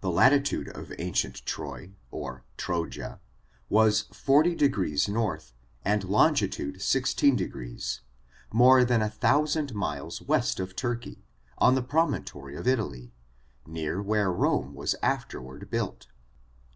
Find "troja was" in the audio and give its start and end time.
2.58-4.08